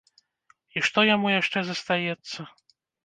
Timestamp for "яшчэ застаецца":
1.33-2.39